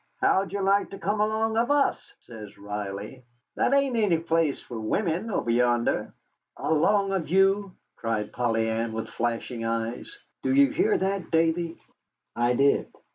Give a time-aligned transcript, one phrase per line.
[0.19, 3.21] "How'd you like to come along of us," says Riley;
[3.55, 6.11] "that ain't any place for wimmen, over yonder."
[6.57, 10.17] "Along of you!" cried Polly Ann, with flashing eyes.
[10.41, 11.79] "Do you hear that, Davy?"
[12.35, 12.89] I did.